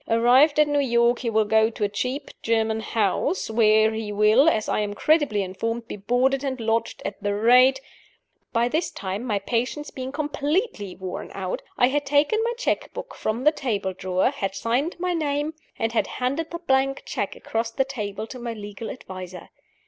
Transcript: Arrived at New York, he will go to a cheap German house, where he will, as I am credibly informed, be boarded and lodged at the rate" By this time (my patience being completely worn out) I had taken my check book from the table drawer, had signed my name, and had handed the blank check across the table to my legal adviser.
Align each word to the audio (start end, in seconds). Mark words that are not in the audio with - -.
Arrived 0.07 0.59
at 0.59 0.67
New 0.67 0.79
York, 0.79 1.19
he 1.19 1.29
will 1.29 1.45
go 1.45 1.69
to 1.69 1.83
a 1.83 1.87
cheap 1.87 2.31
German 2.41 2.79
house, 2.79 3.51
where 3.51 3.91
he 3.93 4.11
will, 4.11 4.49
as 4.49 4.67
I 4.67 4.79
am 4.79 4.95
credibly 4.95 5.43
informed, 5.43 5.87
be 5.87 5.95
boarded 5.95 6.43
and 6.43 6.59
lodged 6.59 7.03
at 7.05 7.21
the 7.21 7.35
rate" 7.35 7.79
By 8.51 8.67
this 8.67 8.89
time 8.89 9.23
(my 9.23 9.37
patience 9.37 9.91
being 9.91 10.11
completely 10.11 10.95
worn 10.95 11.29
out) 11.35 11.61
I 11.77 11.89
had 11.89 12.07
taken 12.07 12.41
my 12.43 12.53
check 12.57 12.91
book 12.95 13.13
from 13.13 13.43
the 13.43 13.51
table 13.51 13.93
drawer, 13.93 14.31
had 14.31 14.55
signed 14.55 14.95
my 14.99 15.13
name, 15.13 15.53
and 15.77 15.91
had 15.91 16.07
handed 16.07 16.49
the 16.49 16.57
blank 16.57 17.03
check 17.05 17.35
across 17.35 17.69
the 17.69 17.85
table 17.85 18.25
to 18.25 18.39
my 18.39 18.53
legal 18.53 18.89
adviser. 18.89 19.49